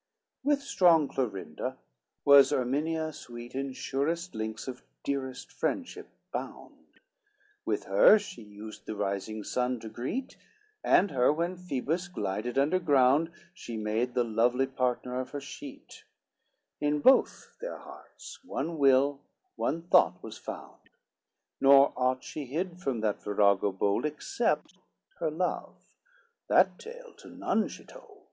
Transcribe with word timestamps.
LXXIX 0.00 0.48
With 0.48 0.62
strong 0.62 1.08
Clorinda 1.08 1.76
was 2.24 2.52
Erminia 2.54 3.12
sweet 3.12 3.54
In 3.54 3.74
surest 3.74 4.34
links 4.34 4.66
of 4.66 4.82
dearest 5.04 5.52
friendship 5.52 6.08
bound, 6.32 6.98
With 7.66 7.84
her 7.84 8.18
she 8.18 8.40
used 8.40 8.86
the 8.86 8.96
rising 8.96 9.44
sun 9.44 9.78
to 9.80 9.90
greet, 9.90 10.38
And 10.82 11.10
her, 11.10 11.30
when 11.30 11.58
Phoebus 11.58 12.08
glided 12.08 12.56
under 12.56 12.78
ground, 12.78 13.30
She 13.52 13.76
made 13.76 14.14
the 14.14 14.24
lovely 14.24 14.66
partner 14.66 15.20
of 15.20 15.32
her 15.32 15.40
sheet; 15.42 16.04
In 16.80 17.00
both 17.00 17.58
their 17.60 17.76
hearts 17.80 18.42
one 18.42 18.78
will, 18.78 19.20
one 19.54 19.82
thought 19.82 20.22
was 20.22 20.38
found; 20.38 20.80
Nor 21.60 21.92
aught 21.94 22.24
she 22.24 22.46
hid 22.46 22.80
from 22.80 23.00
that 23.02 23.22
virago 23.22 23.70
bold, 23.70 24.06
Except 24.06 24.78
her 25.18 25.30
love, 25.30 25.74
that 26.48 26.78
tale 26.78 27.12
to 27.18 27.28
none 27.28 27.68
she 27.68 27.84
told. 27.84 28.28